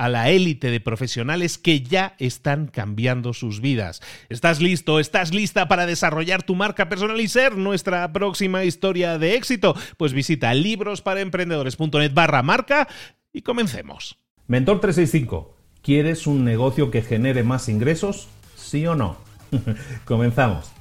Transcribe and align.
a 0.00 0.08
la 0.08 0.30
élite 0.30 0.70
de 0.70 0.80
profesionales 0.80 1.58
que 1.58 1.82
ya 1.82 2.14
están 2.18 2.68
cambiando 2.68 3.34
sus 3.34 3.60
vidas. 3.60 4.00
¿Estás 4.30 4.62
listo? 4.62 4.98
¿Estás 4.98 5.34
lista 5.34 5.68
para 5.68 5.84
desarrollar 5.84 6.42
tu 6.42 6.54
marca 6.54 6.88
personal 6.88 7.20
y 7.20 7.28
ser 7.28 7.58
nuestra 7.58 8.10
próxima 8.10 8.64
historia 8.64 9.18
de 9.18 9.34
éxito? 9.34 9.76
Pues 9.98 10.14
visita 10.14 10.54
librosparaemprendedores.net 10.54 12.14
barra 12.14 12.42
marca 12.42 12.88
y 13.30 13.42
comencemos. 13.42 14.16
Mentor 14.46 14.80
365, 14.80 15.54
¿quieres 15.82 16.26
un 16.26 16.46
negocio 16.46 16.90
que 16.90 17.02
genere 17.02 17.42
más 17.42 17.68
ingresos? 17.68 18.28
¿Sí 18.56 18.86
o 18.86 18.94
no? 18.94 19.18
Comenzamos. 20.06 20.72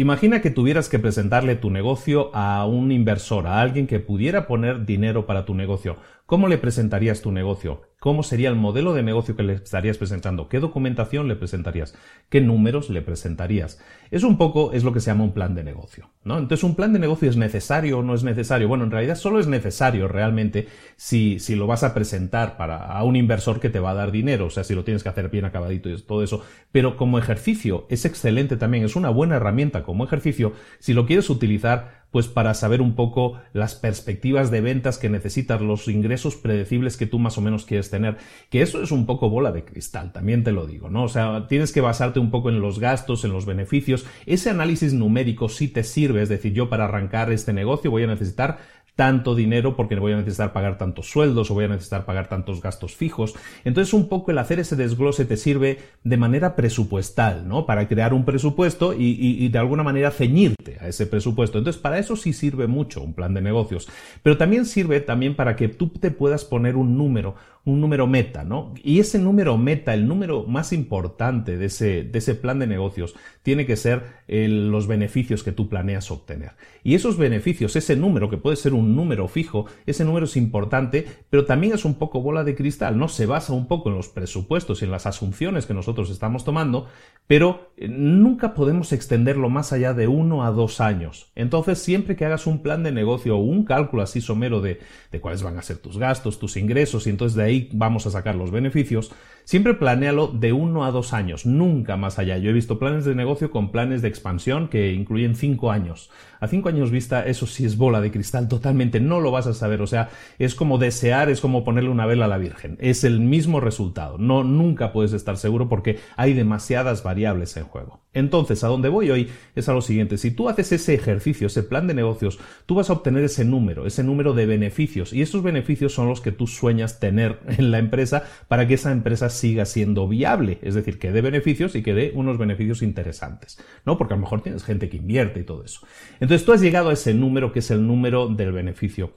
Imagina 0.00 0.40
que 0.40 0.50
tuvieras 0.50 0.88
que 0.88 1.00
presentarle 1.00 1.56
tu 1.56 1.70
negocio 1.70 2.30
a 2.32 2.64
un 2.66 2.92
inversor, 2.92 3.48
a 3.48 3.60
alguien 3.60 3.88
que 3.88 3.98
pudiera 3.98 4.46
poner 4.46 4.86
dinero 4.86 5.26
para 5.26 5.44
tu 5.44 5.56
negocio. 5.56 5.96
¿Cómo 6.24 6.46
le 6.46 6.56
presentarías 6.56 7.20
tu 7.20 7.32
negocio? 7.32 7.87
¿Cómo 8.00 8.22
sería 8.22 8.48
el 8.48 8.54
modelo 8.54 8.94
de 8.94 9.02
negocio 9.02 9.34
que 9.34 9.42
le 9.42 9.54
estarías 9.54 9.98
presentando? 9.98 10.48
¿Qué 10.48 10.60
documentación 10.60 11.26
le 11.26 11.34
presentarías? 11.34 11.96
¿Qué 12.28 12.40
números 12.40 12.90
le 12.90 13.02
presentarías? 13.02 13.80
Es 14.12 14.22
un 14.22 14.38
poco, 14.38 14.72
es 14.72 14.84
lo 14.84 14.92
que 14.92 15.00
se 15.00 15.10
llama 15.10 15.24
un 15.24 15.32
plan 15.32 15.56
de 15.56 15.64
negocio, 15.64 16.08
¿no? 16.22 16.38
Entonces, 16.38 16.62
¿un 16.62 16.76
plan 16.76 16.92
de 16.92 17.00
negocio 17.00 17.28
es 17.28 17.36
necesario 17.36 17.98
o 17.98 18.02
no 18.04 18.14
es 18.14 18.22
necesario? 18.22 18.68
Bueno, 18.68 18.84
en 18.84 18.92
realidad 18.92 19.16
solo 19.16 19.40
es 19.40 19.48
necesario 19.48 20.06
realmente 20.06 20.68
si, 20.94 21.40
si 21.40 21.56
lo 21.56 21.66
vas 21.66 21.82
a 21.82 21.92
presentar 21.92 22.56
para 22.56 22.76
a 22.76 23.02
un 23.02 23.16
inversor 23.16 23.58
que 23.58 23.68
te 23.68 23.80
va 23.80 23.90
a 23.90 23.94
dar 23.94 24.12
dinero, 24.12 24.46
o 24.46 24.50
sea, 24.50 24.62
si 24.62 24.76
lo 24.76 24.84
tienes 24.84 25.02
que 25.02 25.08
hacer 25.08 25.28
bien 25.28 25.44
acabadito 25.44 25.90
y 25.90 26.00
todo 26.00 26.22
eso. 26.22 26.44
Pero 26.70 26.96
como 26.96 27.18
ejercicio 27.18 27.88
es 27.90 28.04
excelente 28.04 28.56
también, 28.56 28.84
es 28.84 28.94
una 28.94 29.10
buena 29.10 29.34
herramienta 29.34 29.82
como 29.82 30.04
ejercicio 30.04 30.52
si 30.78 30.94
lo 30.94 31.04
quieres 31.04 31.30
utilizar 31.30 31.97
pues 32.10 32.26
para 32.26 32.54
saber 32.54 32.80
un 32.80 32.94
poco 32.94 33.40
las 33.52 33.74
perspectivas 33.74 34.50
de 34.50 34.60
ventas 34.60 34.98
que 34.98 35.08
necesitas, 35.08 35.60
los 35.60 35.88
ingresos 35.88 36.36
predecibles 36.36 36.96
que 36.96 37.06
tú 37.06 37.18
más 37.18 37.36
o 37.38 37.40
menos 37.40 37.66
quieres 37.66 37.90
tener, 37.90 38.16
que 38.50 38.62
eso 38.62 38.82
es 38.82 38.90
un 38.90 39.06
poco 39.06 39.28
bola 39.28 39.52
de 39.52 39.64
cristal, 39.64 40.12
también 40.12 40.44
te 40.44 40.52
lo 40.52 40.66
digo, 40.66 40.88
¿no? 40.88 41.04
O 41.04 41.08
sea, 41.08 41.46
tienes 41.48 41.72
que 41.72 41.80
basarte 41.80 42.18
un 42.18 42.30
poco 42.30 42.48
en 42.48 42.60
los 42.60 42.78
gastos, 42.78 43.24
en 43.24 43.32
los 43.32 43.46
beneficios, 43.46 44.06
ese 44.26 44.50
análisis 44.50 44.92
numérico 44.94 45.48
sí 45.48 45.68
te 45.68 45.84
sirve, 45.84 46.22
es 46.22 46.28
decir, 46.28 46.52
yo 46.52 46.68
para 46.68 46.84
arrancar 46.84 47.30
este 47.32 47.52
negocio 47.52 47.90
voy 47.90 48.04
a 48.04 48.08
necesitar 48.08 48.58
tanto 48.98 49.36
dinero 49.36 49.76
porque 49.76 49.94
voy 49.94 50.10
a 50.10 50.16
necesitar 50.16 50.52
pagar 50.52 50.76
tantos 50.76 51.08
sueldos 51.08 51.52
o 51.52 51.54
voy 51.54 51.66
a 51.66 51.68
necesitar 51.68 52.04
pagar 52.04 52.28
tantos 52.28 52.60
gastos 52.60 52.96
fijos. 52.96 53.36
Entonces 53.62 53.94
un 53.94 54.08
poco 54.08 54.32
el 54.32 54.38
hacer 54.38 54.58
ese 54.58 54.74
desglose 54.74 55.24
te 55.24 55.36
sirve 55.36 55.78
de 56.02 56.16
manera 56.16 56.56
presupuestal, 56.56 57.46
¿no? 57.46 57.64
Para 57.64 57.86
crear 57.86 58.12
un 58.12 58.24
presupuesto 58.24 58.94
y, 58.94 59.16
y, 59.20 59.48
de 59.50 59.58
alguna 59.60 59.84
manera 59.84 60.10
ceñirte 60.10 60.78
a 60.80 60.88
ese 60.88 61.06
presupuesto. 61.06 61.58
Entonces 61.58 61.80
para 61.80 62.00
eso 62.00 62.16
sí 62.16 62.32
sirve 62.32 62.66
mucho 62.66 63.00
un 63.00 63.14
plan 63.14 63.34
de 63.34 63.40
negocios. 63.40 63.88
Pero 64.24 64.36
también 64.36 64.66
sirve 64.66 64.98
también 64.98 65.36
para 65.36 65.54
que 65.54 65.68
tú 65.68 65.90
te 65.90 66.10
puedas 66.10 66.44
poner 66.44 66.74
un 66.74 66.98
número, 66.98 67.36
un 67.68 67.80
número 67.80 68.06
meta, 68.06 68.44
¿no? 68.44 68.72
Y 68.82 68.98
ese 68.98 69.18
número 69.18 69.58
meta, 69.58 69.92
el 69.94 70.08
número 70.08 70.44
más 70.44 70.72
importante 70.72 71.56
de 71.56 71.66
ese, 71.66 72.02
de 72.02 72.18
ese 72.18 72.34
plan 72.34 72.58
de 72.58 72.66
negocios, 72.66 73.14
tiene 73.42 73.66
que 73.66 73.76
ser 73.76 74.02
los 74.26 74.86
beneficios 74.86 75.42
que 75.42 75.52
tú 75.52 75.68
planeas 75.68 76.10
obtener. 76.10 76.52
Y 76.82 76.94
esos 76.94 77.16
beneficios, 77.16 77.76
ese 77.76 77.96
número, 77.96 78.30
que 78.30 78.36
puede 78.36 78.56
ser 78.56 78.74
un 78.74 78.96
número 78.96 79.28
fijo, 79.28 79.66
ese 79.86 80.04
número 80.04 80.24
es 80.24 80.36
importante, 80.36 81.06
pero 81.30 81.44
también 81.44 81.74
es 81.74 81.84
un 81.84 81.94
poco 81.94 82.22
bola 82.22 82.44
de 82.44 82.54
cristal, 82.54 82.98
¿no? 82.98 83.08
Se 83.08 83.26
basa 83.26 83.52
un 83.52 83.66
poco 83.66 83.90
en 83.90 83.96
los 83.96 84.08
presupuestos 84.08 84.80
y 84.80 84.86
en 84.86 84.90
las 84.90 85.06
asunciones 85.06 85.66
que 85.66 85.74
nosotros 85.74 86.10
estamos 86.10 86.44
tomando, 86.44 86.88
pero 87.26 87.72
eh, 87.76 87.88
nunca 87.88 88.54
podemos 88.54 88.92
extenderlo 88.92 89.50
más 89.50 89.72
allá 89.72 89.92
de 89.94 90.08
uno 90.08 90.44
a 90.44 90.50
dos 90.50 90.80
años. 90.80 91.30
Entonces, 91.34 91.78
siempre 91.78 92.16
que 92.16 92.24
hagas 92.24 92.46
un 92.46 92.62
plan 92.62 92.82
de 92.82 92.92
negocio 92.92 93.36
o 93.36 93.40
un 93.40 93.64
cálculo 93.64 94.02
así 94.02 94.20
somero 94.20 94.60
de, 94.60 94.80
de 95.12 95.20
cuáles 95.20 95.42
van 95.42 95.58
a 95.58 95.62
ser 95.62 95.78
tus 95.78 95.98
gastos, 95.98 96.38
tus 96.38 96.56
ingresos, 96.56 97.06
y 97.06 97.10
entonces 97.10 97.36
de 97.36 97.44
ahí 97.44 97.57
vamos 97.72 98.06
a 98.06 98.10
sacar 98.10 98.34
los 98.34 98.50
beneficios, 98.50 99.12
siempre 99.48 99.72
planéalo 99.72 100.26
de 100.26 100.52
uno 100.52 100.84
a 100.84 100.90
dos 100.90 101.14
años, 101.14 101.46
nunca 101.46 101.96
más 101.96 102.18
allá. 102.18 102.36
Yo 102.36 102.50
he 102.50 102.52
visto 102.52 102.78
planes 102.78 103.06
de 103.06 103.14
negocio 103.14 103.50
con 103.50 103.72
planes 103.72 104.02
de 104.02 104.08
expansión 104.08 104.68
que 104.68 104.92
incluyen 104.92 105.36
cinco 105.36 105.70
años. 105.70 106.10
A 106.38 106.48
cinco 106.48 106.68
años 106.68 106.90
vista, 106.90 107.24
eso 107.24 107.46
sí 107.46 107.64
es 107.64 107.78
bola 107.78 108.02
de 108.02 108.10
cristal, 108.10 108.46
totalmente 108.46 109.00
no 109.00 109.20
lo 109.20 109.30
vas 109.30 109.46
a 109.46 109.54
saber. 109.54 109.80
O 109.80 109.86
sea, 109.86 110.10
es 110.38 110.54
como 110.54 110.76
desear, 110.76 111.30
es 111.30 111.40
como 111.40 111.64
ponerle 111.64 111.88
una 111.88 112.04
vela 112.04 112.26
a 112.26 112.28
la 112.28 112.36
Virgen. 112.36 112.76
Es 112.78 113.04
el 113.04 113.20
mismo 113.20 113.58
resultado. 113.58 114.18
No, 114.18 114.44
nunca 114.44 114.92
puedes 114.92 115.14
estar 115.14 115.38
seguro 115.38 115.70
porque 115.70 115.98
hay 116.16 116.34
demasiadas 116.34 117.02
variables 117.02 117.56
en 117.56 117.64
juego. 117.64 118.02
Entonces, 118.12 118.62
a 118.64 118.68
donde 118.68 118.88
voy 118.88 119.10
hoy 119.10 119.30
es 119.54 119.68
a 119.68 119.72
lo 119.72 119.80
siguiente. 119.80 120.18
Si 120.18 120.30
tú 120.30 120.48
haces 120.48 120.72
ese 120.72 120.94
ejercicio, 120.94 121.46
ese 121.46 121.62
plan 121.62 121.86
de 121.86 121.94
negocios, 121.94 122.38
tú 122.66 122.74
vas 122.74 122.90
a 122.90 122.92
obtener 122.92 123.24
ese 123.24 123.44
número, 123.44 123.86
ese 123.86 124.04
número 124.04 124.34
de 124.34 124.46
beneficios. 124.46 125.12
Y 125.12 125.22
esos 125.22 125.42
beneficios 125.42 125.94
son 125.94 126.08
los 126.08 126.20
que 126.20 126.32
tú 126.32 126.46
sueñas 126.46 127.00
tener 127.00 127.40
en 127.46 127.70
la 127.70 127.78
empresa 127.78 128.24
para 128.48 128.68
que 128.68 128.74
esa 128.74 128.92
empresa 128.92 129.28
siga 129.38 129.64
siendo 129.64 130.06
viable. 130.08 130.58
Es 130.62 130.74
decir, 130.74 130.98
que 130.98 131.12
dé 131.12 131.20
beneficios 131.20 131.74
y 131.74 131.82
que 131.82 131.94
dé 131.94 132.12
unos 132.14 132.38
beneficios 132.38 132.82
interesantes. 132.82 133.58
¿No? 133.86 133.96
Porque 133.96 134.14
a 134.14 134.16
lo 134.16 134.22
mejor 134.22 134.42
tienes 134.42 134.64
gente 134.64 134.88
que 134.88 134.98
invierte 134.98 135.40
y 135.40 135.44
todo 135.44 135.64
eso. 135.64 135.86
Entonces 136.20 136.44
tú 136.44 136.52
has 136.52 136.60
llegado 136.60 136.90
a 136.90 136.92
ese 136.92 137.14
número 137.14 137.52
que 137.52 137.60
es 137.60 137.70
el 137.70 137.86
número 137.86 138.28
del 138.28 138.52
beneficio. 138.52 139.12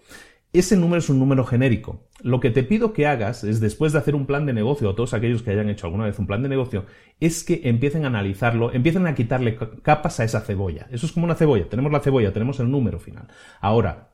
Ese 0.53 0.75
número 0.75 0.99
es 0.99 1.09
un 1.09 1.17
número 1.17 1.45
genérico. 1.45 2.09
Lo 2.21 2.41
que 2.41 2.51
te 2.51 2.63
pido 2.63 2.91
que 2.91 3.07
hagas 3.07 3.45
es, 3.45 3.61
después 3.61 3.93
de 3.93 3.99
hacer 3.99 4.15
un 4.15 4.25
plan 4.25 4.45
de 4.45 4.51
negocio, 4.51 4.89
o 4.89 4.95
todos 4.95 5.13
aquellos 5.13 5.43
que 5.43 5.51
hayan 5.51 5.69
hecho 5.69 5.87
alguna 5.87 6.03
vez 6.03 6.19
un 6.19 6.27
plan 6.27 6.43
de 6.43 6.49
negocio, 6.49 6.85
es 7.21 7.45
que 7.45 7.61
empiecen 7.63 8.03
a 8.03 8.07
analizarlo, 8.07 8.73
empiecen 8.73 9.07
a 9.07 9.15
quitarle 9.15 9.57
capas 9.81 10.19
a 10.19 10.25
esa 10.25 10.41
cebolla. 10.41 10.87
Eso 10.91 11.05
es 11.05 11.13
como 11.13 11.25
una 11.25 11.35
cebolla. 11.35 11.69
Tenemos 11.69 11.89
la 11.89 12.01
cebolla, 12.01 12.33
tenemos 12.33 12.59
el 12.59 12.69
número 12.69 12.99
final. 12.99 13.29
Ahora, 13.61 14.10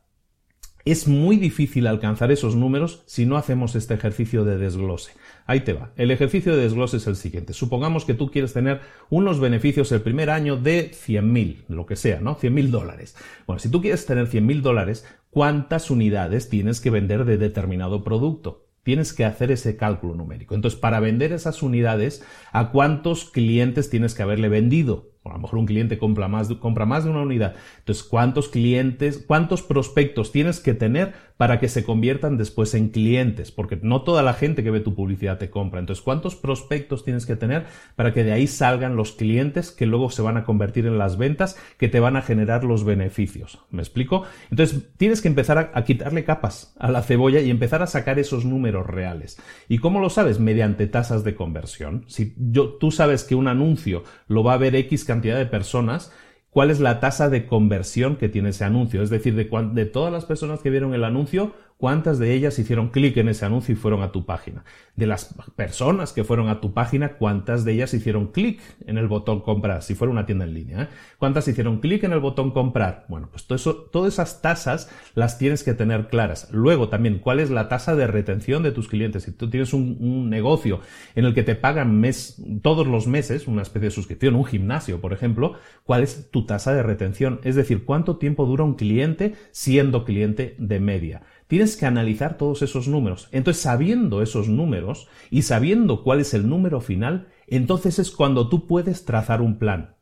es 0.91 1.07
muy 1.07 1.37
difícil 1.37 1.87
alcanzar 1.87 2.31
esos 2.31 2.55
números 2.55 3.03
si 3.05 3.25
no 3.25 3.37
hacemos 3.37 3.75
este 3.75 3.93
ejercicio 3.93 4.45
de 4.45 4.57
desglose. 4.57 5.13
Ahí 5.45 5.61
te 5.61 5.73
va. 5.73 5.91
El 5.95 6.11
ejercicio 6.11 6.55
de 6.55 6.61
desglose 6.61 6.97
es 6.97 7.07
el 7.07 7.15
siguiente. 7.15 7.53
Supongamos 7.53 8.05
que 8.05 8.13
tú 8.13 8.29
quieres 8.29 8.53
tener 8.53 8.81
unos 9.09 9.39
beneficios 9.39 9.91
el 9.91 10.01
primer 10.01 10.29
año 10.29 10.57
de 10.57 10.91
100.000, 10.91 11.65
lo 11.69 11.85
que 11.85 11.95
sea, 11.95 12.19
¿no? 12.19 12.37
100.000 12.37 12.69
dólares. 12.69 13.15
Bueno, 13.45 13.59
si 13.59 13.69
tú 13.69 13.81
quieres 13.81 14.05
tener 14.05 14.29
100.000 14.29 14.61
dólares, 14.61 15.05
¿cuántas 15.29 15.89
unidades 15.89 16.49
tienes 16.49 16.81
que 16.81 16.89
vender 16.89 17.25
de 17.25 17.37
determinado 17.37 18.03
producto? 18.03 18.65
Tienes 18.83 19.13
que 19.13 19.25
hacer 19.25 19.51
ese 19.51 19.75
cálculo 19.75 20.15
numérico. 20.15 20.55
Entonces, 20.55 20.79
para 20.79 20.99
vender 20.99 21.33
esas 21.33 21.61
unidades, 21.61 22.23
¿a 22.53 22.71
cuántos 22.71 23.25
clientes 23.25 23.89
tienes 23.89 24.13
que 24.13 24.23
haberle 24.23 24.47
vendido? 24.47 25.11
A 25.29 25.33
lo 25.33 25.39
mejor 25.39 25.59
un 25.59 25.65
cliente 25.65 25.97
compra 25.97 26.27
más, 26.27 26.47
compra 26.55 26.85
más 26.85 27.03
de 27.03 27.09
una 27.09 27.21
unidad. 27.21 27.55
Entonces, 27.79 28.03
¿cuántos 28.03 28.49
clientes, 28.49 29.23
cuántos 29.25 29.61
prospectos 29.61 30.31
tienes 30.31 30.59
que 30.59 30.73
tener 30.73 31.13
para 31.37 31.59
que 31.59 31.69
se 31.69 31.83
conviertan 31.83 32.37
después 32.37 32.73
en 32.73 32.89
clientes? 32.89 33.51
Porque 33.51 33.79
no 33.81 34.01
toda 34.01 34.23
la 34.23 34.33
gente 34.33 34.63
que 34.63 34.71
ve 34.71 34.79
tu 34.79 34.95
publicidad 34.95 35.37
te 35.37 35.49
compra. 35.49 35.79
Entonces, 35.79 36.03
¿cuántos 36.03 36.35
prospectos 36.35 37.03
tienes 37.03 37.25
que 37.25 37.35
tener 37.35 37.65
para 37.95 38.13
que 38.13 38.23
de 38.23 38.31
ahí 38.31 38.47
salgan 38.47 38.95
los 38.95 39.13
clientes 39.13 39.71
que 39.71 39.85
luego 39.85 40.09
se 40.09 40.21
van 40.21 40.37
a 40.37 40.43
convertir 40.43 40.85
en 40.85 40.97
las 40.97 41.17
ventas 41.17 41.57
que 41.77 41.89
te 41.89 41.99
van 41.99 42.15
a 42.15 42.21
generar 42.21 42.63
los 42.63 42.83
beneficios? 42.83 43.59
¿Me 43.69 43.81
explico? 43.81 44.23
Entonces, 44.49 44.89
tienes 44.97 45.21
que 45.21 45.27
empezar 45.27 45.71
a, 45.73 45.83
quitarle 45.83 46.23
capas 46.23 46.73
a 46.79 46.91
la 46.91 47.01
cebolla 47.01 47.39
y 47.39 47.49
empezar 47.49 47.81
a 47.81 47.87
sacar 47.87 48.19
esos 48.19 48.45
números 48.45 48.87
reales. 48.87 49.37
¿Y 49.69 49.77
cómo 49.79 49.99
lo 49.99 50.09
sabes? 50.09 50.39
Mediante 50.39 50.87
tasas 50.87 51.23
de 51.23 51.35
conversión. 51.35 52.05
Si 52.07 52.33
yo, 52.37 52.73
tú 52.73 52.91
sabes 52.91 53.23
que 53.23 53.35
un 53.35 53.47
anuncio 53.47 54.03
lo 54.27 54.43
va 54.43 54.53
a 54.53 54.57
ver 54.57 54.75
X 54.75 55.05
cantidad 55.17 55.37
de 55.37 55.45
personas, 55.47 56.13
cuál 56.51 56.71
es 56.71 56.79
la 56.79 56.99
tasa 56.99 57.29
de 57.29 57.45
conversión 57.45 58.15
que 58.15 58.29
tiene 58.29 58.49
ese 58.49 58.63
anuncio. 58.63 59.01
Es 59.01 59.09
decir, 59.09 59.35
de, 59.35 59.49
de 59.73 59.85
todas 59.85 60.13
las 60.13 60.25
personas 60.25 60.61
que 60.61 60.69
vieron 60.69 60.93
el 60.93 61.03
anuncio, 61.03 61.53
cuántas 61.77 62.17
de 62.17 62.33
ellas 62.33 62.57
hicieron 62.59 62.89
clic 62.89 63.15
en 63.17 63.29
ese 63.29 63.45
anuncio 63.45 63.73
y 63.73 63.75
fueron 63.75 64.01
a 64.01 64.11
tu 64.11 64.25
página. 64.25 64.63
De 64.95 65.05
las 65.05 65.35
personas 65.55 66.11
que 66.11 66.23
fueron 66.23 66.49
a 66.49 66.59
tu 66.59 66.73
página, 66.73 67.13
cuántas 67.13 67.63
de 67.63 67.73
ellas 67.73 67.93
hicieron 67.93 68.27
clic 68.31 68.59
en 68.85 68.97
el 68.97 69.07
botón 69.07 69.41
comprar, 69.41 69.83
si 69.83 69.93
fuera 69.93 70.11
una 70.11 70.25
tienda 70.25 70.45
en 70.45 70.53
línea. 70.53 70.83
¿eh? 70.83 70.87
¿Cuántas 71.19 71.47
hicieron 71.47 71.79
clic 71.79 72.03
en 72.03 72.13
el 72.13 72.19
botón 72.19 72.51
comprar? 72.51 73.05
Bueno, 73.09 73.29
pues 73.31 73.45
todo 73.45 73.55
eso, 73.55 73.75
todas 73.75 74.13
esas 74.13 74.41
tasas 74.41 74.89
las 75.13 75.37
tienes 75.37 75.63
que 75.63 75.73
tener 75.73 76.07
claras. 76.07 76.49
Luego 76.51 76.89
también, 76.89 77.19
¿cuál 77.19 77.39
es 77.39 77.51
la 77.51 77.69
tasa 77.69 77.95
de 77.95 78.07
retención 78.07 78.63
de 78.63 78.71
tus 78.71 78.87
clientes? 78.87 79.23
Si 79.23 79.31
tú 79.31 79.49
tienes 79.49 79.73
un, 79.73 79.97
un 79.99 80.29
negocio 80.29 80.81
en 81.15 81.25
el 81.25 81.35
que 81.35 81.43
te 81.43 81.55
pagan 81.55 81.99
mes, 81.99 82.41
todos 82.63 82.87
los 82.87 83.05
meses, 83.05 83.47
una 83.47 83.61
especie 83.61 83.89
de 83.89 83.95
suscripción, 83.95 84.35
un 84.35 84.45
gimnasio, 84.45 84.99
por 84.99 85.13
ejemplo, 85.13 85.53
¿cuál 85.83 86.01
es 86.01 86.31
tu 86.31 86.45
tasa 86.45 86.73
de 86.73 86.81
retención? 86.81 87.39
Es 87.43 87.55
decir, 87.55 87.85
¿cuánto 87.85 88.17
tiempo 88.17 88.45
dura 88.45 88.63
un 88.63 88.75
cliente 88.75 89.35
siendo 89.51 90.05
cliente 90.05 90.55
de 90.57 90.79
media? 90.79 91.21
Tienes 91.47 91.77
que 91.77 91.85
analizar 91.85 92.37
todos 92.37 92.61
esos 92.61 92.87
números. 92.87 93.29
Entonces, 93.31 93.63
sabiendo 93.63 94.21
esos 94.21 94.49
números 94.49 95.07
y 95.29 95.43
sabiendo 95.43 96.03
cuál 96.03 96.19
es 96.19 96.33
el 96.33 96.47
número 96.47 96.81
final, 96.81 97.29
entonces 97.47 97.99
es 97.99 98.11
cuando 98.11 98.49
tú 98.49 98.67
puedes 98.67 99.05
trazar 99.05 99.41
un 99.41 99.57
plan. 99.57 99.95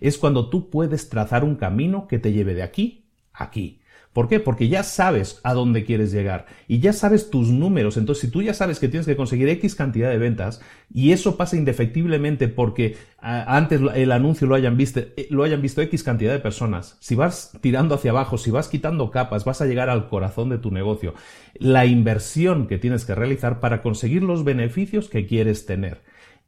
Es 0.00 0.18
cuando 0.18 0.48
tú 0.48 0.70
puedes 0.70 1.08
trazar 1.08 1.44
un 1.44 1.56
camino 1.56 2.06
que 2.08 2.18
te 2.18 2.32
lleve 2.32 2.54
de 2.54 2.62
aquí 2.62 3.10
a 3.32 3.44
aquí. 3.44 3.80
¿Por 4.16 4.28
qué? 4.28 4.40
Porque 4.40 4.68
ya 4.68 4.82
sabes 4.82 5.40
a 5.42 5.52
dónde 5.52 5.84
quieres 5.84 6.10
llegar 6.10 6.46
y 6.68 6.78
ya 6.78 6.94
sabes 6.94 7.28
tus 7.28 7.48
números. 7.48 7.98
Entonces, 7.98 8.22
si 8.22 8.30
tú 8.30 8.40
ya 8.40 8.54
sabes 8.54 8.78
que 8.78 8.88
tienes 8.88 9.04
que 9.04 9.14
conseguir 9.14 9.46
X 9.50 9.74
cantidad 9.74 10.08
de 10.08 10.16
ventas 10.16 10.62
y 10.90 11.12
eso 11.12 11.36
pasa 11.36 11.58
indefectiblemente 11.58 12.48
porque 12.48 12.96
antes 13.18 13.78
el 13.94 14.12
anuncio 14.12 14.46
lo 14.46 14.54
hayan, 14.54 14.78
visto, 14.78 15.00
eh, 15.00 15.26
lo 15.28 15.44
hayan 15.44 15.60
visto 15.60 15.82
X 15.82 16.02
cantidad 16.02 16.32
de 16.32 16.38
personas, 16.38 16.96
si 16.98 17.14
vas 17.14 17.58
tirando 17.60 17.94
hacia 17.94 18.10
abajo, 18.10 18.38
si 18.38 18.50
vas 18.50 18.68
quitando 18.68 19.10
capas, 19.10 19.44
vas 19.44 19.60
a 19.60 19.66
llegar 19.66 19.90
al 19.90 20.08
corazón 20.08 20.48
de 20.48 20.56
tu 20.56 20.70
negocio. 20.70 21.12
La 21.52 21.84
inversión 21.84 22.68
que 22.68 22.78
tienes 22.78 23.04
que 23.04 23.14
realizar 23.14 23.60
para 23.60 23.82
conseguir 23.82 24.22
los 24.22 24.44
beneficios 24.44 25.10
que 25.10 25.26
quieres 25.26 25.66
tener. 25.66 26.00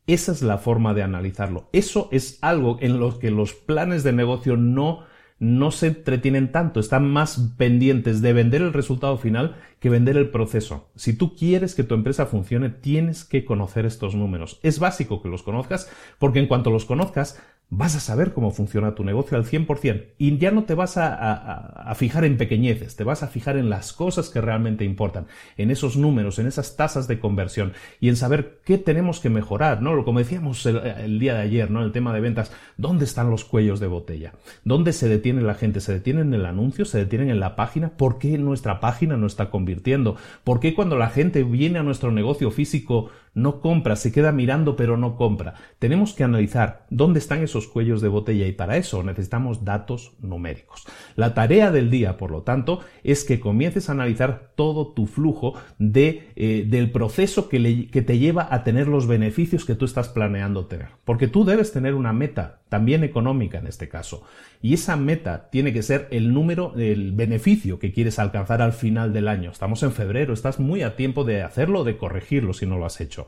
Esa 0.06 0.32
es 0.32 0.41
la 0.41 0.56
forma 0.56 0.94
de 0.94 1.03
analizarlo. 1.03 1.69
Eso 1.75 2.09
es 2.12 2.38
algo 2.41 2.79
en 2.81 2.99
lo 2.99 3.19
que 3.19 3.31
los 3.31 3.53
planes 3.53 4.05
de 4.05 4.14
negocio 4.14 4.56
no 4.56 5.05
no 5.38 5.70
se 5.70 5.88
entretienen 5.88 6.50
tanto, 6.50 6.81
están 6.81 7.08
más 7.08 7.52
pendientes 7.56 8.20
de 8.20 8.32
vender 8.32 8.62
el 8.62 8.73
resultado 8.73 9.17
final 9.19 9.56
que 9.79 9.88
vender 9.88 10.17
el 10.17 10.31
proceso. 10.31 10.88
Si 10.96 11.12
tú 11.12 11.37
quieres 11.37 11.75
que 11.75 11.85
tu 11.85 11.94
empresa 11.94 12.26
funcione, 12.26 12.70
tienes 12.70 13.25
que 13.25 13.44
conocer 13.44 13.87
estos 13.87 14.14
números. 14.14 14.58
Es 14.62 14.81
básico 14.81 15.23
que 15.23 15.29
los 15.29 15.43
conozcas 15.43 15.90
porque 16.19 16.40
en 16.40 16.49
cuanto 16.49 16.70
los 16.70 16.85
conozcas, 16.85 17.40
vas 17.70 17.94
a 17.97 18.00
saber 18.00 18.32
cómo 18.32 18.50
funciona 18.50 18.94
tu 18.94 19.05
negocio 19.05 19.37
al 19.37 19.44
100% 19.44 20.06
y 20.17 20.38
ya 20.38 20.50
no 20.50 20.65
te 20.65 20.75
vas 20.75 20.97
a, 20.97 21.94
fijar 21.97 22.25
en 22.25 22.38
pequeñeces, 22.38 22.97
te 22.97 23.05
vas 23.05 23.23
a 23.23 23.29
fijar 23.29 23.56
en 23.56 23.69
las 23.69 23.93
cosas 23.93 24.31
que 24.31 24.41
realmente 24.41 24.85
importan, 24.85 25.26
en 25.56 25.70
esos 25.70 25.97
números, 25.97 26.38
en 26.38 26.47
esas 26.47 26.76
tasas 26.76 27.09
de 27.09 27.19
conversión 27.19 27.73
y 28.00 28.09
en 28.09 28.17
saber 28.17 28.61
qué 28.65 28.79
tenemos 28.79 29.20
que 29.20 29.29
mejorar, 29.29 29.82
¿no? 29.82 30.05
Como 30.05 30.19
decíamos 30.19 30.65
el, 30.65 31.19
día 31.19 31.35
de 31.35 31.41
ayer, 31.41 31.70
¿no? 31.70 31.82
El 31.82 31.93
tema 31.93 32.15
de 32.15 32.20
ventas, 32.20 32.53
¿dónde 32.76 33.05
están 33.05 33.31
los 33.31 33.44
cuellos 33.44 33.81
de 33.81 33.87
botella? 33.87 34.32
¿Dónde 34.64 34.93
se 34.93 35.09
detiene 35.09 35.43
la 35.43 35.55
gente? 35.55 35.81
¿Se 35.81 35.93
detienen 35.93 36.29
en 36.29 36.41
el 36.41 36.47
anuncio? 36.47 36.85
¿Se 36.85 36.99
detienen 36.99 37.31
en 37.31 37.41
la 37.41 37.56
página? 37.56 37.91
¿Por 37.91 38.19
qué 38.19 38.38
nuestra 38.38 38.81
página 38.81 39.17
no 39.17 39.26
está 39.26 39.50
convirtiendo? 39.50 40.17
¿Por 40.44 40.61
qué 40.61 40.75
cuando 40.75 40.97
la 40.97 41.11
gente 41.11 41.43
viene 41.43 41.79
a 41.79 41.82
nuestro 41.82 42.12
negocio 42.12 42.50
físico 42.50 43.11
no 43.38 43.61
compra, 43.61 43.96
se 43.96 44.12
queda 44.12 44.32
mirando 44.32 44.76
pero 44.76 44.96
no 44.96 45.17
compra? 45.17 45.55
Tenemos 45.79 46.12
que 46.12 46.25
analizar 46.25 46.87
dónde 46.90 47.19
están 47.19 47.43
esos 47.43 47.69
cuellos 47.69 48.00
de 48.00 48.08
botella 48.08 48.46
y 48.46 48.52
para 48.52 48.76
eso 48.76 49.02
necesitamos 49.02 49.64
datos 49.64 50.12
numéricos. 50.20 50.85
La 51.17 51.35
tarea 51.35 51.70
del 51.70 51.90
día, 51.90 52.17
por 52.17 52.31
lo 52.31 52.43
tanto, 52.43 52.81
es 53.05 53.25
que 53.25 53.40
comiences 53.40 53.88
a 53.88 53.93
analizar 53.93 54.52
todo 54.55 54.88
tu 54.88 55.06
flujo 55.06 55.55
de, 55.79 56.31
eh, 56.37 56.67
del 56.69 56.90
proceso 56.90 57.49
que, 57.49 57.88
que 57.90 58.02
te 58.02 58.19
lleva 58.19 58.49
a 58.50 58.64
tener 58.64 58.88
los 58.88 59.06
beneficios 59.06 59.64
que 59.64 59.75
tú 59.75 59.85
estás 59.85 60.08
planeando 60.08 60.67
tener. 60.67 60.88
Porque 61.05 61.29
tú 61.29 61.44
debes 61.44 61.73
tener 61.73 61.94
una 61.94 62.12
meta, 62.12 62.61
también 62.69 63.05
económica 63.05 63.58
en 63.58 63.67
este 63.67 63.88
caso. 63.88 64.25
Y 64.61 64.75
esa 64.75 64.96
meta 64.96 65.50
tiene 65.50 65.73
que 65.73 65.82
ser 65.82 66.08
el 66.11 66.32
número, 66.32 66.75
el 66.76 67.12
beneficio 67.12 67.79
que 67.79 67.93
quieres 67.93 68.19
alcanzar 68.19 68.61
al 68.61 68.73
final 68.73 69.12
del 69.12 69.29
año. 69.29 69.50
Estamos 69.50 69.82
en 69.82 69.93
febrero, 69.93 70.35
estás 70.35 70.58
muy 70.58 70.82
a 70.82 70.96
tiempo 70.96 71.25
de 71.25 71.43
hacerlo, 71.43 71.85
de 71.85 71.96
corregirlo 71.96 72.52
si 72.52 72.67
no 72.67 72.76
lo 72.76 72.87
has 72.87 73.00
hecho. 73.00 73.27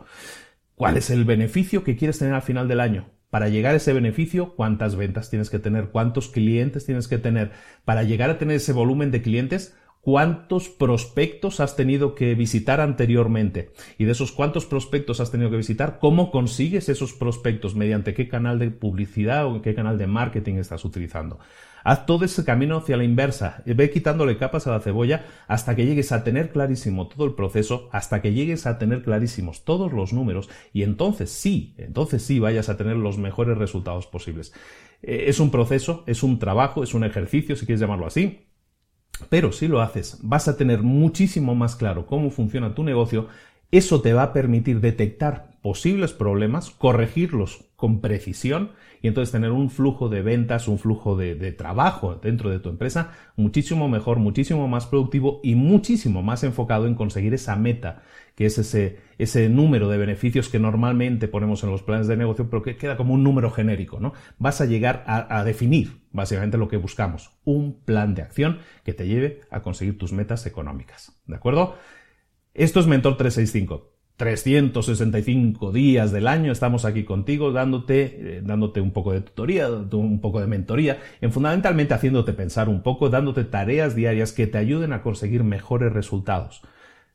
¿Cuál 0.74 0.96
es 0.96 1.10
el 1.10 1.24
beneficio 1.24 1.84
que 1.84 1.96
quieres 1.96 2.18
tener 2.18 2.34
al 2.34 2.42
final 2.42 2.66
del 2.66 2.80
año? 2.80 3.10
Para 3.30 3.48
llegar 3.48 3.74
a 3.74 3.76
ese 3.76 3.92
beneficio, 3.92 4.54
¿cuántas 4.56 4.96
ventas 4.96 5.30
tienes 5.30 5.50
que 5.50 5.58
tener? 5.58 5.90
¿Cuántos 5.90 6.28
clientes 6.28 6.84
tienes 6.84 7.06
que 7.06 7.18
tener? 7.18 7.52
Para 7.84 8.02
llegar 8.02 8.28
a 8.28 8.38
tener 8.38 8.56
ese 8.56 8.72
volumen 8.72 9.12
de 9.12 9.22
clientes, 9.22 9.76
¿cuántos 10.00 10.68
prospectos 10.68 11.60
has 11.60 11.76
tenido 11.76 12.16
que 12.16 12.34
visitar 12.34 12.80
anteriormente? 12.80 13.72
Y 13.98 14.04
de 14.04 14.12
esos 14.12 14.32
cuántos 14.32 14.66
prospectos 14.66 15.20
has 15.20 15.30
tenido 15.30 15.50
que 15.50 15.58
visitar, 15.58 15.98
¿cómo 16.00 16.32
consigues 16.32 16.88
esos 16.88 17.12
prospectos? 17.12 17.76
¿Mediante 17.76 18.14
qué 18.14 18.26
canal 18.26 18.58
de 18.58 18.70
publicidad 18.70 19.46
o 19.46 19.62
qué 19.62 19.74
canal 19.74 19.96
de 19.96 20.08
marketing 20.08 20.54
estás 20.54 20.84
utilizando? 20.84 21.38
Haz 21.84 22.06
todo 22.06 22.24
ese 22.24 22.44
camino 22.44 22.76
hacia 22.76 22.96
la 22.96 23.04
inversa, 23.04 23.62
ve 23.64 23.90
quitándole 23.90 24.36
capas 24.36 24.66
a 24.66 24.72
la 24.72 24.80
cebolla 24.80 25.24
hasta 25.48 25.74
que 25.74 25.86
llegues 25.86 26.12
a 26.12 26.24
tener 26.24 26.50
clarísimo 26.50 27.08
todo 27.08 27.24
el 27.24 27.34
proceso, 27.34 27.88
hasta 27.92 28.20
que 28.20 28.32
llegues 28.32 28.66
a 28.66 28.78
tener 28.78 29.02
clarísimos 29.02 29.64
todos 29.64 29.92
los 29.92 30.12
números 30.12 30.48
y 30.72 30.82
entonces 30.82 31.30
sí, 31.30 31.74
entonces 31.78 32.22
sí 32.22 32.38
vayas 32.38 32.68
a 32.68 32.76
tener 32.76 32.96
los 32.96 33.18
mejores 33.18 33.56
resultados 33.56 34.06
posibles. 34.06 34.52
Eh, 35.02 35.24
es 35.28 35.40
un 35.40 35.50
proceso, 35.50 36.04
es 36.06 36.22
un 36.22 36.38
trabajo, 36.38 36.82
es 36.82 36.94
un 36.94 37.04
ejercicio, 37.04 37.56
si 37.56 37.66
quieres 37.66 37.80
llamarlo 37.80 38.06
así, 38.06 38.46
pero 39.28 39.52
si 39.52 39.68
lo 39.68 39.80
haces, 39.80 40.18
vas 40.22 40.48
a 40.48 40.56
tener 40.56 40.82
muchísimo 40.82 41.54
más 41.54 41.76
claro 41.76 42.06
cómo 42.06 42.30
funciona 42.30 42.74
tu 42.74 42.82
negocio, 42.82 43.28
eso 43.70 44.00
te 44.00 44.12
va 44.12 44.24
a 44.24 44.32
permitir 44.32 44.80
detectar 44.80 45.50
posibles 45.62 46.12
problemas, 46.12 46.70
corregirlos 46.70 47.64
con 47.76 48.00
precisión 48.00 48.70
y 49.02 49.08
entonces 49.08 49.32
tener 49.32 49.52
un 49.52 49.70
flujo 49.70 50.08
de 50.08 50.22
ventas, 50.22 50.68
un 50.68 50.78
flujo 50.78 51.16
de, 51.16 51.52
trabajo 51.52 52.16
dentro 52.16 52.50
de 52.50 52.58
tu 52.58 52.68
empresa 52.68 53.12
muchísimo 53.36 53.88
mejor, 53.88 54.18
muchísimo 54.18 54.68
más 54.68 54.86
productivo 54.86 55.40
y 55.42 55.54
muchísimo 55.54 56.22
más 56.22 56.44
enfocado 56.44 56.86
en 56.86 56.94
conseguir 56.94 57.32
esa 57.32 57.56
meta, 57.56 58.02
que 58.34 58.46
es 58.46 58.58
ese, 58.58 58.98
ese 59.18 59.48
número 59.48 59.88
de 59.88 59.98
beneficios 59.98 60.48
que 60.48 60.58
normalmente 60.58 61.28
ponemos 61.28 61.62
en 61.64 61.70
los 61.70 61.82
planes 61.82 62.06
de 62.06 62.16
negocio, 62.16 62.48
pero 62.50 62.62
que 62.62 62.76
queda 62.76 62.96
como 62.96 63.14
un 63.14 63.22
número 63.22 63.50
genérico, 63.50 64.00
¿no? 64.00 64.12
Vas 64.38 64.60
a 64.60 64.66
llegar 64.66 65.04
a, 65.06 65.38
a 65.38 65.44
definir 65.44 66.00
básicamente 66.12 66.58
lo 66.58 66.68
que 66.68 66.76
buscamos, 66.76 67.30
un 67.44 67.80
plan 67.84 68.14
de 68.14 68.22
acción 68.22 68.58
que 68.84 68.92
te 68.92 69.06
lleve 69.06 69.40
a 69.50 69.62
conseguir 69.62 69.96
tus 69.96 70.12
metas 70.12 70.44
económicas, 70.46 71.12
¿de 71.26 71.36
acuerdo? 71.36 71.76
Esto 72.60 72.78
es 72.78 72.86
Mentor 72.86 73.16
365. 73.16 73.90
365 74.18 75.72
días 75.72 76.12
del 76.12 76.28
año 76.28 76.52
estamos 76.52 76.84
aquí 76.84 77.04
contigo 77.04 77.52
dándote, 77.52 78.02
eh, 78.02 78.42
dándote 78.44 78.82
un 78.82 78.90
poco 78.90 79.14
de 79.14 79.22
tutoría, 79.22 79.70
un 79.70 80.20
poco 80.20 80.42
de 80.42 80.46
mentoría, 80.46 80.98
en 81.22 81.32
fundamentalmente 81.32 81.94
haciéndote 81.94 82.34
pensar 82.34 82.68
un 82.68 82.82
poco, 82.82 83.08
dándote 83.08 83.44
tareas 83.44 83.94
diarias 83.94 84.34
que 84.34 84.46
te 84.46 84.58
ayuden 84.58 84.92
a 84.92 85.00
conseguir 85.00 85.42
mejores 85.42 85.90
resultados. 85.94 86.60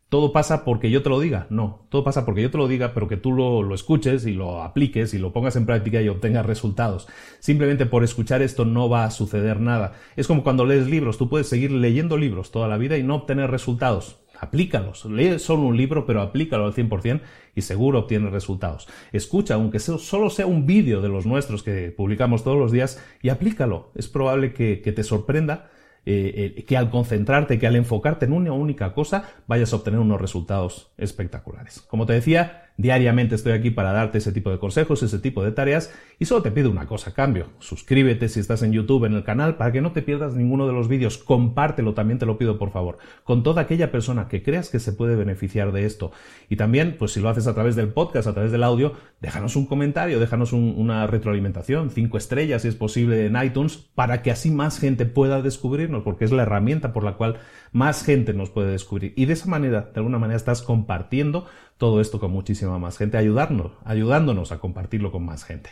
¿Todo 0.09 0.33
pasa 0.33 0.65
porque 0.65 0.89
yo 0.89 1.03
te 1.03 1.09
lo 1.09 1.19
diga? 1.19 1.45
No, 1.51 1.85
todo 1.89 2.03
pasa 2.03 2.25
porque 2.25 2.41
yo 2.41 2.49
te 2.49 2.57
lo 2.57 2.67
diga, 2.67 2.95
pero 2.95 3.07
que 3.07 3.17
tú 3.17 3.31
lo, 3.31 3.61
lo, 3.61 3.75
escuches 3.75 4.25
y 4.25 4.33
lo 4.33 4.63
apliques 4.63 5.13
y 5.13 5.19
lo 5.19 5.31
pongas 5.31 5.55
en 5.57 5.67
práctica 5.67 6.01
y 6.01 6.09
obtengas 6.09 6.47
resultados. 6.47 7.07
Simplemente 7.37 7.85
por 7.85 8.03
escuchar 8.03 8.41
esto 8.41 8.65
no 8.65 8.89
va 8.89 9.05
a 9.05 9.11
suceder 9.11 9.59
nada. 9.59 9.93
Es 10.15 10.25
como 10.25 10.43
cuando 10.43 10.65
lees 10.65 10.87
libros, 10.87 11.19
tú 11.19 11.29
puedes 11.29 11.47
seguir 11.47 11.71
leyendo 11.71 12.17
libros 12.17 12.49
toda 12.49 12.67
la 12.67 12.77
vida 12.77 12.97
y 12.97 13.03
no 13.03 13.13
obtener 13.13 13.51
resultados 13.51 14.24
aplícalos. 14.39 15.05
Lee 15.05 15.39
solo 15.39 15.63
un 15.63 15.77
libro, 15.77 16.05
pero 16.05 16.21
aplícalo 16.21 16.65
al 16.65 16.73
100% 16.73 17.21
y 17.55 17.61
seguro 17.61 17.99
obtienes 17.99 18.31
resultados. 18.31 18.87
Escucha, 19.11 19.55
aunque 19.55 19.79
solo 19.79 20.29
sea 20.29 20.45
un 20.45 20.65
vídeo 20.65 21.01
de 21.01 21.09
los 21.09 21.25
nuestros 21.25 21.63
que 21.63 21.91
publicamos 21.91 22.43
todos 22.43 22.57
los 22.57 22.71
días, 22.71 23.03
y 23.21 23.29
aplícalo. 23.29 23.91
Es 23.95 24.07
probable 24.07 24.53
que, 24.53 24.77
te 24.77 25.03
sorprenda 25.03 25.69
eh, 26.05 26.63
que 26.67 26.77
al 26.77 26.89
concentrarte, 26.89 27.59
que 27.59 27.67
al 27.67 27.75
enfocarte 27.75 28.25
en 28.25 28.33
una 28.33 28.51
única 28.51 28.93
cosa, 28.93 29.29
vayas 29.47 29.73
a 29.73 29.77
obtener 29.77 29.99
unos 29.99 30.21
resultados 30.21 30.91
espectaculares. 30.97 31.81
Como 31.81 32.05
te 32.05 32.13
decía, 32.13 32.64
Diariamente 32.77 33.35
estoy 33.35 33.53
aquí 33.53 33.71
para 33.71 33.93
darte 33.93 34.17
ese 34.17 34.33
tipo 34.33 34.51
de 34.51 34.59
consejos, 34.59 35.01
ese 35.01 35.19
tipo 35.19 35.43
de 35.43 35.51
tareas 35.51 35.93
y 36.19 36.25
solo 36.25 36.41
te 36.41 36.51
pido 36.51 36.69
una 36.69 36.87
cosa 36.87 37.11
a 37.11 37.13
cambio. 37.13 37.47
Suscríbete 37.59 38.27
si 38.27 38.41
estás 38.41 38.63
en 38.63 38.73
YouTube 38.73 39.05
en 39.05 39.13
el 39.13 39.23
canal 39.23 39.55
para 39.55 39.71
que 39.71 39.79
no 39.79 39.93
te 39.93 40.01
pierdas 40.01 40.35
ninguno 40.35 40.67
de 40.67 40.73
los 40.73 40.89
vídeos. 40.89 41.17
Compártelo, 41.17 41.93
también 41.93 42.19
te 42.19 42.25
lo 42.25 42.37
pido 42.37 42.57
por 42.57 42.71
favor, 42.71 42.97
con 43.23 43.43
toda 43.43 43.61
aquella 43.61 43.91
persona 43.91 44.27
que 44.27 44.43
creas 44.43 44.69
que 44.69 44.79
se 44.79 44.91
puede 44.91 45.15
beneficiar 45.15 45.71
de 45.71 45.85
esto. 45.85 46.11
Y 46.49 46.57
también, 46.57 46.97
pues 46.99 47.13
si 47.13 47.21
lo 47.21 47.29
haces 47.29 47.47
a 47.47 47.53
través 47.53 47.77
del 47.77 47.89
podcast, 47.89 48.27
a 48.27 48.33
través 48.33 48.51
del 48.51 48.63
audio, 48.63 48.93
déjanos 49.21 49.55
un 49.55 49.65
comentario, 49.67 50.19
déjanos 50.19 50.51
una 50.51 51.07
retroalimentación, 51.07 51.91
cinco 51.91 52.17
estrellas 52.17 52.63
si 52.63 52.67
es 52.67 52.75
posible 52.75 53.25
en 53.25 53.41
iTunes, 53.41 53.77
para 53.77 54.21
que 54.21 54.31
así 54.31 54.51
más 54.51 54.79
gente 54.79 55.05
pueda 55.05 55.41
descubrirnos, 55.41 56.03
porque 56.03 56.25
es 56.25 56.31
la 56.31 56.43
herramienta 56.43 56.91
por 56.91 57.05
la 57.05 57.13
cual 57.13 57.37
más 57.71 58.03
gente 58.03 58.33
nos 58.33 58.49
puede 58.49 58.71
descubrir. 58.71 59.13
Y 59.15 59.25
de 59.25 59.33
esa 59.33 59.47
manera, 59.47 59.89
de 59.93 59.99
alguna 59.99 60.19
manera, 60.19 60.37
estás 60.37 60.61
compartiendo 60.61 61.45
todo 61.77 62.01
esto 62.01 62.19
con 62.19 62.31
muchísima 62.31 62.79
más 62.79 62.97
gente, 62.97 63.17
ayudarnos, 63.17 63.73
ayudándonos 63.83 64.51
a 64.51 64.59
compartirlo 64.59 65.11
con 65.11 65.25
más 65.25 65.43
gente. 65.43 65.71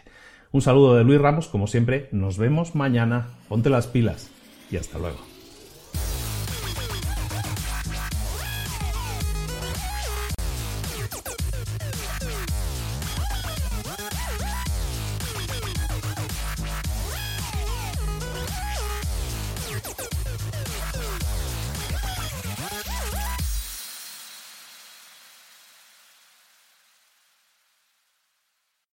Un 0.51 0.61
saludo 0.61 0.95
de 0.95 1.03
Luis 1.03 1.19
Ramos, 1.19 1.47
como 1.47 1.67
siempre, 1.67 2.09
nos 2.11 2.37
vemos 2.37 2.75
mañana, 2.75 3.29
ponte 3.49 3.69
las 3.69 3.87
pilas 3.87 4.29
y 4.69 4.77
hasta 4.77 4.99
luego. 4.99 5.32